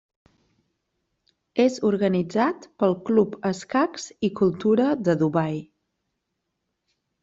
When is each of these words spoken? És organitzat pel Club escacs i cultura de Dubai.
És 1.65 1.77
organitzat 1.91 2.67
pel 2.85 2.97
Club 3.11 3.39
escacs 3.53 4.11
i 4.31 4.35
cultura 4.43 4.93
de 5.07 5.19
Dubai. 5.25 5.65